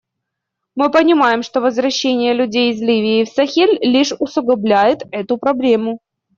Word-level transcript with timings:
Мы 0.73 0.89
понимаем, 0.89 1.43
что 1.43 1.61
возвращение 1.61 2.33
людей 2.33 2.71
из 2.71 2.81
Ливии 2.81 3.23
в 3.23 3.27
Сахель 3.29 3.77
лишь 3.83 4.13
усугубляет 4.17 5.03
эту 5.11 5.37
проблему. 5.37 5.99